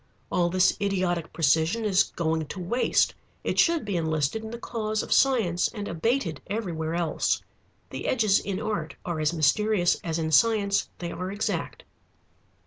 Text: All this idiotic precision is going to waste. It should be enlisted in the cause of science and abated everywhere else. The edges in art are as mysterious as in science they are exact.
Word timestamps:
All 0.31 0.49
this 0.49 0.75
idiotic 0.81 1.31
precision 1.31 1.85
is 1.85 2.01
going 2.05 2.47
to 2.47 2.59
waste. 2.59 3.13
It 3.43 3.59
should 3.59 3.85
be 3.85 3.95
enlisted 3.97 4.43
in 4.43 4.49
the 4.49 4.57
cause 4.57 5.03
of 5.03 5.13
science 5.13 5.67
and 5.67 5.87
abated 5.87 6.41
everywhere 6.47 6.95
else. 6.95 7.39
The 7.91 8.07
edges 8.07 8.39
in 8.39 8.59
art 8.59 8.95
are 9.05 9.19
as 9.19 9.31
mysterious 9.31 10.01
as 10.03 10.17
in 10.17 10.31
science 10.31 10.89
they 10.97 11.11
are 11.11 11.31
exact. 11.31 11.83